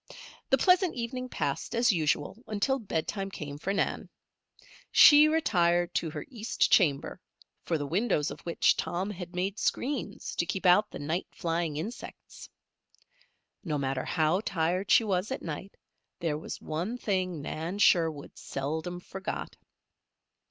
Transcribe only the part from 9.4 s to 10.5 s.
screens to